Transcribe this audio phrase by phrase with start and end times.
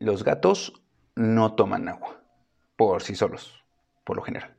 [0.00, 0.80] Los gatos
[1.16, 2.22] no toman agua
[2.76, 3.64] por sí solos,
[4.04, 4.54] por lo general.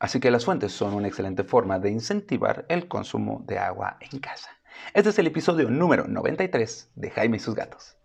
[0.00, 4.18] Así que las fuentes son una excelente forma de incentivar el consumo de agua en
[4.18, 4.50] casa.
[4.92, 7.96] Este es el episodio número 93 de Jaime y sus gatos.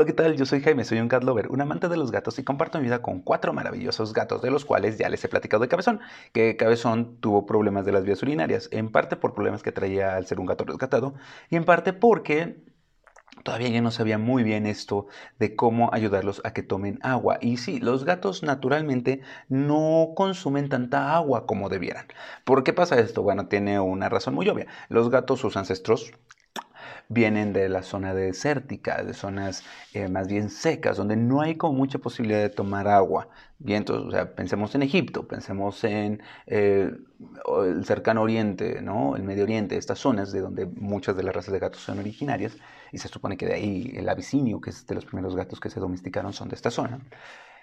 [0.00, 0.34] Hola, ¿qué tal?
[0.34, 2.84] Yo soy Jaime, soy un cat lover, un amante de los gatos y comparto mi
[2.84, 6.00] vida con cuatro maravillosos gatos, de los cuales ya les he platicado de Cabezón,
[6.32, 10.24] que Cabezón tuvo problemas de las vías urinarias, en parte por problemas que traía al
[10.24, 11.12] ser un gato rescatado
[11.50, 12.64] y en parte porque
[13.44, 15.06] Todavía yo no sabía muy bien esto
[15.38, 17.38] de cómo ayudarlos a que tomen agua.
[17.40, 22.06] Y sí, los gatos naturalmente no consumen tanta agua como debieran.
[22.44, 23.22] ¿Por qué pasa esto?
[23.22, 24.66] Bueno, tiene una razón muy obvia.
[24.88, 26.12] Los gatos, sus ancestros,
[27.08, 31.74] vienen de la zona desértica, de zonas eh, más bien secas, donde no hay como
[31.74, 33.28] mucha posibilidad de tomar agua.
[33.58, 36.90] Bien, entonces, o sea, pensemos en Egipto, pensemos en eh,
[37.66, 39.16] el cercano oriente, ¿no?
[39.16, 42.56] el Medio Oriente, estas zonas de donde muchas de las razas de gatos son originarias,
[42.92, 45.70] y se supone que de ahí el abisinio, que es de los primeros gatos que
[45.70, 47.00] se domesticaron, son de esta zona.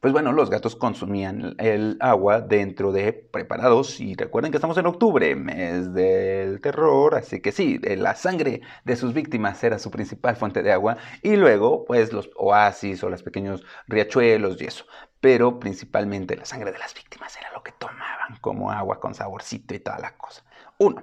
[0.00, 4.86] Pues bueno, los gatos consumían el agua dentro de preparados y recuerden que estamos en
[4.86, 10.36] octubre, mes del terror, así que sí, la sangre de sus víctimas era su principal
[10.36, 14.86] fuente de agua y luego pues los oasis o los pequeños riachuelos y eso,
[15.20, 19.74] pero principalmente la sangre de las víctimas era lo que tomaban como agua con saborcito
[19.74, 20.42] y toda la cosa.
[20.78, 21.02] Uno.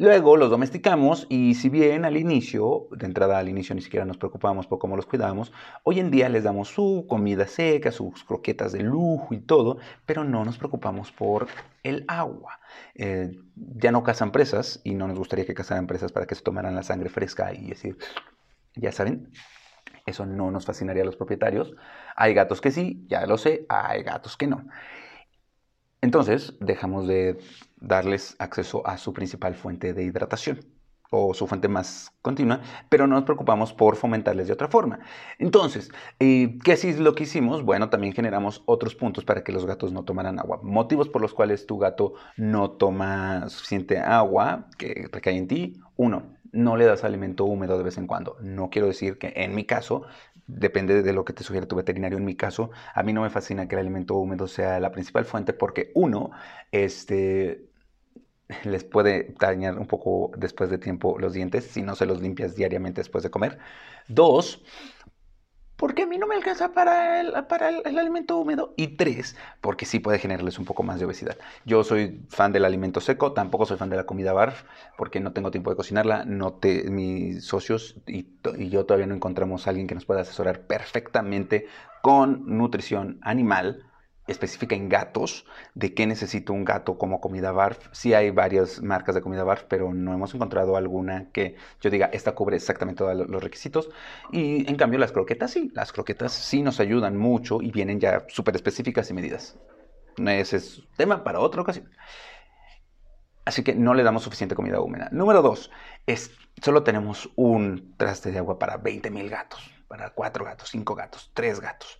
[0.00, 4.16] Luego los domesticamos y si bien al inicio, de entrada al inicio ni siquiera nos
[4.16, 8.70] preocupábamos por cómo los cuidábamos, hoy en día les damos su comida seca, sus croquetas
[8.70, 11.48] de lujo y todo, pero no nos preocupamos por
[11.82, 12.60] el agua.
[12.94, 16.42] Eh, ya no cazan presas y no nos gustaría que cazaran presas para que se
[16.42, 17.98] tomaran la sangre fresca y decir,
[18.76, 19.32] ya saben,
[20.06, 21.74] eso no nos fascinaría a los propietarios.
[22.14, 24.64] Hay gatos que sí, ya lo sé, hay gatos que no.
[26.00, 27.40] Entonces dejamos de
[27.80, 30.60] darles acceso a su principal fuente de hidratación
[31.10, 35.00] o su fuente más continua, pero no nos preocupamos por fomentarles de otra forma.
[35.38, 37.62] Entonces, eh, ¿qué es lo que hicimos?
[37.62, 40.60] Bueno, también generamos otros puntos para que los gatos no tomaran agua.
[40.62, 45.80] Motivos por los cuales tu gato no toma suficiente agua que recae en ti.
[45.96, 48.36] Uno, no le das alimento húmedo de vez en cuando.
[48.40, 50.02] No quiero decir que en mi caso
[50.46, 52.18] depende de lo que te sugiere tu veterinario.
[52.18, 55.24] En mi caso, a mí no me fascina que el alimento húmedo sea la principal
[55.24, 56.30] fuente porque uno,
[56.72, 57.67] este,
[58.64, 62.54] les puede dañar un poco después de tiempo los dientes si no se los limpias
[62.54, 63.58] diariamente después de comer.
[64.08, 64.62] Dos,
[65.78, 68.74] porque a mí no me alcanza para el, para el, alimento húmedo.
[68.76, 71.38] Y tres, porque sí puede generarles un poco más de obesidad.
[71.64, 74.64] Yo soy fan del alimento seco, tampoco soy fan de la comida barf,
[74.96, 76.24] porque no tengo tiempo de cocinarla.
[76.24, 78.26] No te, mis socios y,
[78.56, 81.68] y yo todavía no encontramos a alguien que nos pueda asesorar perfectamente
[82.02, 83.87] con nutrición animal
[84.28, 87.88] específica en gatos, de qué necesita un gato como comida BARF.
[87.92, 92.06] Sí hay varias marcas de comida BARF, pero no hemos encontrado alguna que yo diga,
[92.12, 93.90] esta cubre exactamente todos los requisitos.
[94.30, 98.24] Y en cambio las croquetas sí, las croquetas sí nos ayudan mucho y vienen ya
[98.28, 99.58] súper específicas y medidas.
[100.16, 101.90] Ese es tema para otra ocasión.
[103.44, 105.08] Así que no le damos suficiente comida húmeda.
[105.10, 105.70] Número dos,
[106.06, 110.94] es, solo tenemos un traste de agua para 20 mil gatos, para cuatro gatos, cinco
[110.94, 111.98] gatos, tres gatos.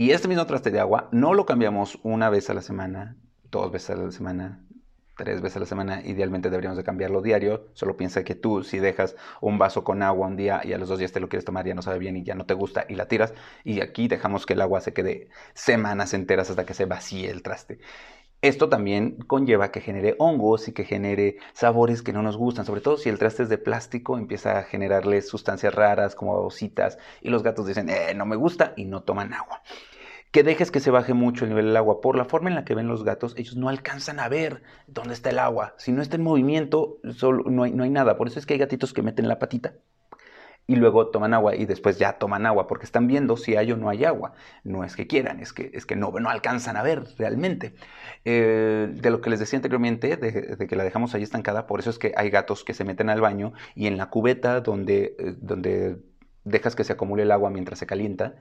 [0.00, 3.16] Y este mismo traste de agua no lo cambiamos una vez a la semana,
[3.50, 4.64] dos veces a la semana,
[5.16, 6.02] tres veces a la semana.
[6.04, 7.66] Idealmente deberíamos de cambiarlo diario.
[7.72, 10.88] Solo piensa que tú si dejas un vaso con agua un día y a los
[10.88, 12.86] dos días te lo quieres tomar ya no sabe bien y ya no te gusta
[12.88, 13.34] y la tiras.
[13.64, 17.42] Y aquí dejamos que el agua se quede semanas enteras hasta que se vacíe el
[17.42, 17.80] traste.
[18.40, 22.80] Esto también conlleva que genere hongos y que genere sabores que no nos gustan, sobre
[22.80, 27.30] todo si el traste es de plástico, empieza a generarle sustancias raras como babositas y
[27.30, 29.62] los gatos dicen, eh, no me gusta y no toman agua.
[30.30, 32.00] Que dejes que se baje mucho el nivel del agua.
[32.00, 35.14] Por la forma en la que ven los gatos, ellos no alcanzan a ver dónde
[35.14, 35.74] está el agua.
[35.78, 38.16] Si no está en movimiento, solo, no, hay, no hay nada.
[38.16, 39.74] Por eso es que hay gatitos que meten la patita
[40.68, 43.76] y luego toman agua y después ya toman agua porque están viendo si hay o
[43.76, 44.34] no hay agua.
[44.64, 47.74] No es que quieran, es que, es que no, no alcanzan a ver realmente.
[48.26, 51.88] Eh, de lo que les decía anteriormente, de, que la dejamos ahí estancada, por eso
[51.88, 55.34] es que hay gatos que se meten al baño y en la cubeta donde, eh,
[55.38, 56.02] donde
[56.44, 58.34] dejas que se acumule el agua mientras se calienta,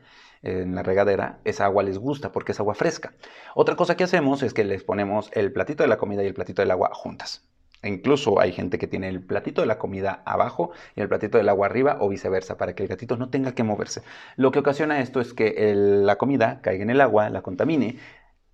[0.44, 3.14] en la regadera, esa agua les gusta porque es agua fresca.
[3.56, 6.34] Otra cosa que hacemos es que les ponemos el platito de la comida y el
[6.34, 7.47] platito del agua juntas.
[7.82, 11.38] E incluso hay gente que tiene el platito de la comida abajo y el platito
[11.38, 14.02] del agua arriba o viceversa, para que el gatito no tenga que moverse.
[14.36, 18.00] Lo que ocasiona esto es que la comida caiga en el agua, la contamine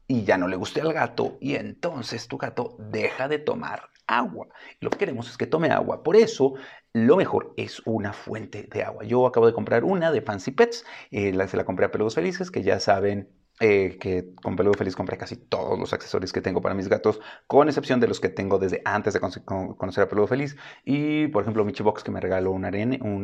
[0.07, 4.47] y ya no le guste al gato y entonces tu gato deja de tomar agua.
[4.79, 6.03] Lo que queremos es que tome agua.
[6.03, 6.55] Por eso
[6.93, 9.03] lo mejor es una fuente de agua.
[9.05, 12.51] Yo acabo de comprar una de Fancy Pets, eh, se la compré a Peludos Felices,
[12.51, 13.29] que ya saben
[13.59, 17.19] eh, que con Peludo Feliz compré casi todos los accesorios que tengo para mis gatos,
[17.47, 20.57] con excepción de los que tengo desde antes de conocer a Peludo Feliz.
[20.83, 22.65] Y, por ejemplo, Michi Box que me regaló un,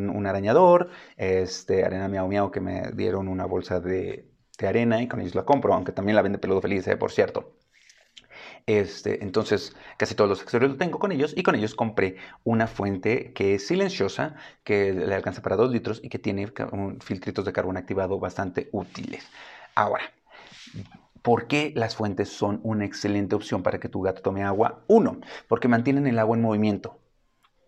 [0.10, 4.30] un, arañador, este, Arena Miau Miau que me dieron una bolsa de,
[4.62, 7.56] arena y con ellos la compro, aunque también la vende Peludo Feliz, eh, por cierto.
[8.66, 12.68] Este, entonces, casi todos los accesorios los tengo con ellos y con ellos compré una
[12.68, 16.52] fuente que es silenciosa, que le alcanza para 2 litros y que tiene
[17.02, 19.28] filtritos de carbón activado bastante útiles.
[19.76, 20.04] Ahora,
[21.22, 24.84] ¿Por qué las fuentes son una excelente opción para que tu gato tome agua?
[24.88, 26.98] Uno, porque mantienen el agua en movimiento,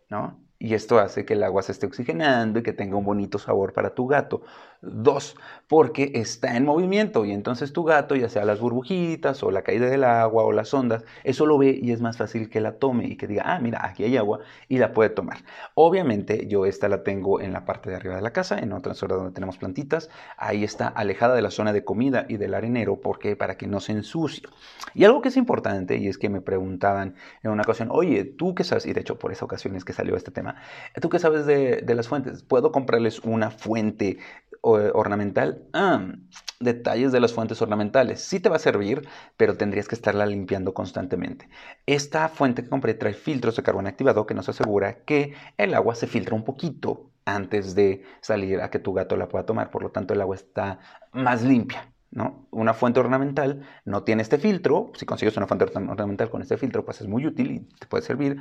[0.09, 0.41] ¿no?
[0.61, 3.73] y esto hace que el agua se esté oxigenando y que tenga un bonito sabor
[3.73, 4.43] para tu gato.
[4.81, 5.35] Dos,
[5.67, 9.87] porque está en movimiento y entonces tu gato, ya sea las burbujitas o la caída
[9.87, 13.05] del agua o las ondas, eso lo ve y es más fácil que la tome
[13.05, 15.37] y que diga, ah, mira, aquí hay agua y la puede tomar.
[15.75, 18.95] Obviamente yo esta la tengo en la parte de arriba de la casa, en otra
[18.95, 20.09] zona donde tenemos plantitas.
[20.35, 23.79] Ahí está alejada de la zona de comida y del arenero porque para que no
[23.81, 24.43] se ensucie.
[24.95, 28.55] Y algo que es importante y es que me preguntaban en una ocasión, oye, tú
[28.55, 30.55] qué sabes, y de hecho por esa ocasión es que salió este tema,
[30.99, 32.43] ¿Tú qué sabes de, las fuentes?
[32.43, 34.17] ¿Puedo comprarles una fuente
[34.61, 35.67] ornamental?
[35.73, 36.07] Ah,
[36.59, 38.21] detalles de las fuentes ornamentales.
[38.21, 41.49] Sí te va a servir, pero tendrías que estarla limpiando constantemente.
[41.85, 45.95] Esta fuente que compré trae filtros de carbón activado que nos asegura que el agua
[45.95, 49.71] se filtra un poquito antes de salir a que tu gato la pueda tomar.
[49.71, 50.79] Por lo tanto, el agua está
[51.11, 51.91] más limpia.
[52.11, 52.47] ¿no?
[52.51, 54.91] Una fuente ornamental no tiene este filtro.
[54.95, 58.03] Si consigues una fuente ornamental con este filtro, pues es muy útil y te puede
[58.03, 58.37] servir.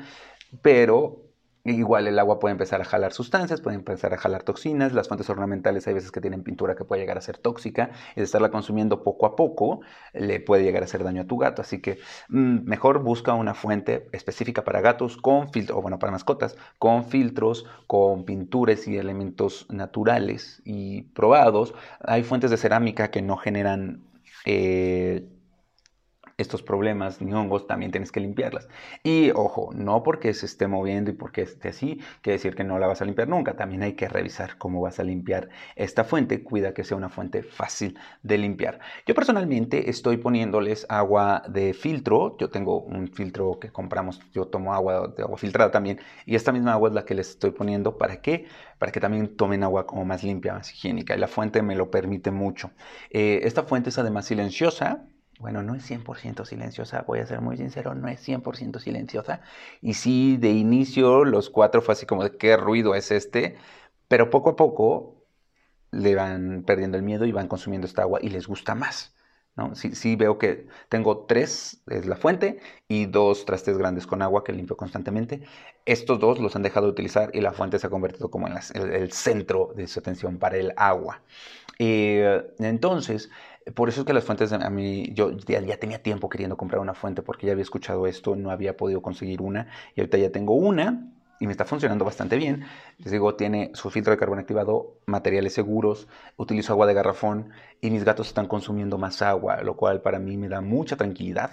[0.63, 1.30] Pero
[1.65, 4.95] Igual el agua puede empezar a jalar sustancias, puede empezar a jalar toxinas.
[4.95, 8.21] Las fuentes ornamentales hay veces que tienen pintura que puede llegar a ser tóxica y
[8.21, 9.81] de estarla consumiendo poco a poco
[10.15, 11.61] le puede llegar a hacer daño a tu gato.
[11.61, 11.99] Así que
[12.29, 17.05] mm, mejor busca una fuente específica para gatos con filtros, o bueno, para mascotas, con
[17.05, 21.75] filtros, con pinturas y elementos naturales y probados.
[22.01, 24.03] Hay fuentes de cerámica que no generan...
[24.47, 25.27] Eh,
[26.41, 28.69] estos problemas ni hongos, también tienes que limpiarlas.
[29.03, 32.79] Y ojo, no porque se esté moviendo y porque esté así, quiere decir que no
[32.79, 33.57] la vas a limpiar nunca.
[33.57, 36.43] También hay que revisar cómo vas a limpiar esta fuente.
[36.43, 38.81] Cuida que sea una fuente fácil de limpiar.
[39.07, 42.37] Yo personalmente estoy poniéndoles agua de filtro.
[42.39, 46.01] Yo tengo un filtro que compramos, yo tomo agua de agua filtrada también.
[46.25, 47.99] Y esta misma agua es la que les estoy poniendo.
[47.99, 48.47] ¿Para qué?
[48.79, 51.15] Para que también tomen agua como más limpia, más higiénica.
[51.15, 52.71] Y la fuente me lo permite mucho.
[53.11, 55.10] Eh, esta fuente es además silenciosa
[55.41, 59.41] bueno, no es 100% silenciosa, voy a ser muy sincero, no es 100% silenciosa.
[59.81, 63.57] Y sí, de inicio los cuatro fue así como de qué ruido es este,
[64.09, 65.25] pero poco a poco
[65.93, 69.15] le van perdiendo el miedo y van consumiendo esta agua y les gusta más.
[69.57, 69.75] ¿no?
[69.75, 74.53] Sí, veo que tengo tres, es la fuente, y dos trastes grandes con agua que
[74.53, 75.43] limpio constantemente.
[75.87, 78.55] Estos dos los han dejado de utilizar y la fuente se ha convertido como en
[78.75, 81.23] el, centro de su atención para el agua.
[81.79, 83.31] Eh, entonces,
[83.75, 86.95] por eso es que las fuentes, a mí, yo ya, tenía tiempo queriendo comprar una
[86.95, 90.55] fuente porque ya había escuchado esto, no había podido conseguir una y ahorita ya tengo
[90.55, 92.65] una y me está funcionando bastante bien.
[92.99, 97.51] Les digo, tiene su filtro de carbón activado, materiales seguros, utilizo agua de garrafón
[97.81, 101.53] y mis gatos están consumiendo más agua, lo cual para mí me da mucha tranquilidad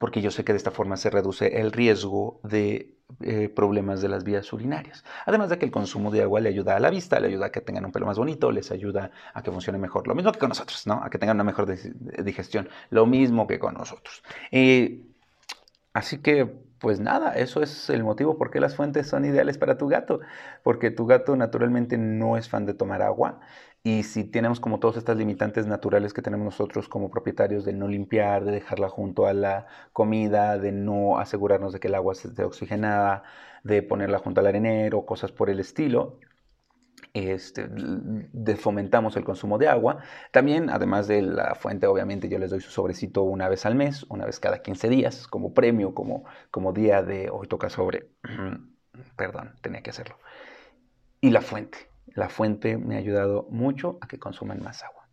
[0.00, 4.08] porque yo sé que de esta forma se reduce el riesgo de eh, problemas de
[4.08, 5.04] las vías urinarias.
[5.26, 7.50] Además de que el consumo de agua le ayuda a la vista, le ayuda a
[7.50, 10.06] que tengan un pelo más bonito, les ayuda a que funcione mejor.
[10.06, 11.02] Lo mismo que con nosotros, ¿no?
[11.02, 11.66] A que tengan una mejor
[12.22, 12.68] digestión.
[12.90, 14.22] Lo mismo que con nosotros.
[14.50, 15.02] Eh,
[15.92, 19.78] así que, pues nada, eso es el motivo por qué las fuentes son ideales para
[19.78, 20.20] tu gato.
[20.62, 23.40] Porque tu gato naturalmente no es fan de tomar agua
[23.82, 27.88] y si tenemos como todas estas limitantes naturales que tenemos nosotros como propietarios de no
[27.88, 32.44] limpiar, de dejarla junto a la comida, de no asegurarnos de que el agua esté
[32.44, 33.22] oxigenada,
[33.64, 36.18] de ponerla junto al arenero, cosas por el estilo,
[37.14, 37.68] este,
[38.56, 39.98] fomentamos el consumo de agua.
[40.30, 44.04] También, además de la fuente, obviamente yo les doy su sobrecito una vez al mes,
[44.08, 48.10] una vez cada 15 días, como premio, como, como día de hoy toca sobre.
[49.16, 50.16] Perdón, tenía que hacerlo.
[51.20, 51.90] Y la fuente.
[52.06, 55.08] La fuente me ha ayudado mucho a que consuman más agua.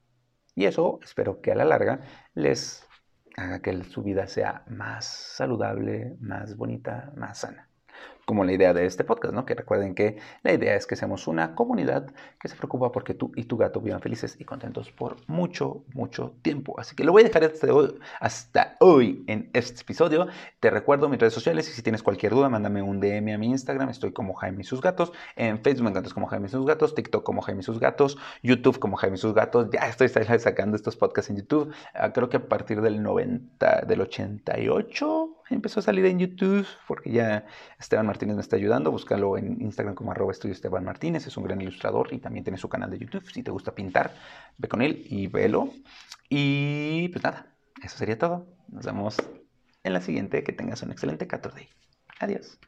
[0.55, 2.01] Y eso espero que a la larga
[2.33, 2.87] les
[3.35, 7.66] haga que su vida sea más saludable, más bonita, más sana
[8.27, 9.46] como la idea de este podcast, ¿no?
[9.46, 13.31] Que recuerden que la idea es que seamos una comunidad que se preocupa porque tú
[13.38, 16.77] y tu gato vivan felices y contentos por mucho, mucho tiempo.
[16.77, 17.50] Así que lo voy a dejar
[18.19, 20.27] hasta hoy, en este episodio.
[20.60, 23.48] Te recuerdo mis redes sociales y si tienes cualquier duda, mándame un DM a mi
[23.48, 23.88] Instagram.
[23.88, 25.13] Estoy como Jaime y sus gatos.
[25.38, 26.96] En Facebook me encuentras como Jaime y sus gatos.
[26.96, 28.17] TikTok como Jaime y sus gatos.
[28.43, 29.69] YouTube como Jaime y sus gatos.
[29.72, 31.74] Ya estoy sacando estos podcasts en YouTube.
[31.93, 37.11] Ah, creo que a partir del 90, del 88 empezó a salir en YouTube porque
[37.11, 37.45] ya
[37.79, 38.91] Esteban Martínez me está ayudando.
[38.91, 41.27] Búscalo en Instagram como arroba estudio Esteban Martínez.
[41.27, 43.29] Es un gran ilustrador y también tiene su canal de YouTube.
[43.31, 44.13] Si te gusta pintar,
[44.57, 45.73] ve con él y velo.
[46.29, 48.47] Y pues nada, eso sería todo.
[48.67, 49.17] Nos vemos
[49.83, 50.43] en la siguiente.
[50.43, 51.69] Que tengas un excelente 14
[52.19, 52.59] Adiós.